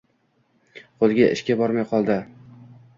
[1.05, 2.21] Qo‘li ishga bormay qoldi.